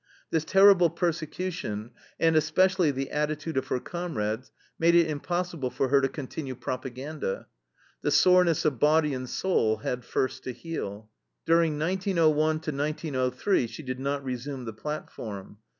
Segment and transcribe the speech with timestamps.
[0.31, 6.01] This terrible persecution and, especially, the attitude of her comrades made it impossible for her
[6.01, 7.45] to continue propaganda.
[8.01, 11.11] The soreness of body and soul had first to heal.
[11.45, 15.57] During 1901 1903 she did not resume the platform.